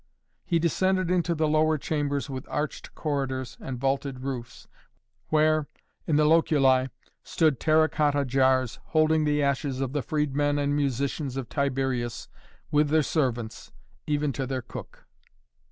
[0.43, 4.67] He descended into the lower chambers with arched corridors and vaulted roofs
[5.29, 5.67] where,
[6.07, 6.89] in the loculi,
[7.21, 12.29] stood terra cotta jars holding the ashes of the freedmen and musicians of Tiberius
[12.71, 13.71] with their servants,
[14.07, 15.05] even to their cook.